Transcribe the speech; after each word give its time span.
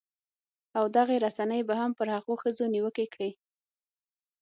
او 0.77 0.85
دغې 0.97 1.17
رسنۍ 1.25 1.61
هم 1.79 1.91
پر 1.99 2.07
هغو 2.15 2.33
ښځو 2.41 2.65
نیوکې 2.73 3.05
کړې 3.13 3.29